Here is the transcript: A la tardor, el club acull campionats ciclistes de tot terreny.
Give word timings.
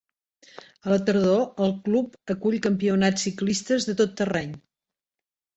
A 0.87 0.91
la 0.93 0.97
tardor, 1.09 1.43
el 1.65 1.75
club 1.89 2.17
acull 2.35 2.57
campionats 2.65 3.27
ciclistes 3.29 3.89
de 3.91 3.97
tot 4.01 4.17
terreny. 4.23 4.61